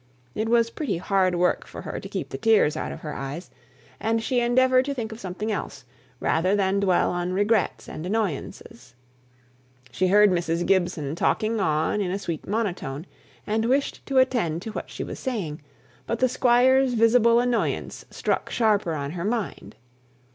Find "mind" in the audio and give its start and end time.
19.23-19.75